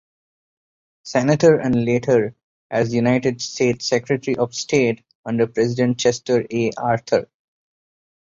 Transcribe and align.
Senator 1.03 1.59
and 1.59 1.85
later 1.85 2.35
as 2.71 2.91
United 2.91 3.39
States 3.39 3.87
Secretary 3.87 4.35
of 4.35 4.55
State 4.55 5.03
under 5.27 5.45
President 5.45 5.99
Chester 5.99 6.43
A. 6.49 6.71
Arthur. 6.75 7.29